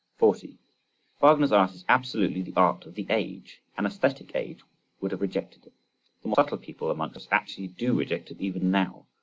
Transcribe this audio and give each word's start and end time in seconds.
(17) 0.19 0.57
40. 0.57 0.57
Wagner's 1.21 1.51
art 1.51 1.73
is 1.75 1.85
absolutely 1.87 2.41
the 2.41 2.59
art 2.59 2.87
of 2.87 2.95
the 2.95 3.05
age: 3.11 3.61
an 3.77 3.85
æsthetic 3.85 4.35
age 4.35 4.61
would 4.99 5.11
have 5.11 5.21
rejected 5.21 5.67
it. 5.67 5.73
The 6.23 6.29
more 6.29 6.35
subtle 6.37 6.57
people 6.57 6.89
amongst 6.89 7.17
us 7.17 7.27
actually 7.29 7.67
do 7.67 7.93
reject 7.93 8.31
it 8.31 8.41
even 8.41 8.71
now. 8.71 9.05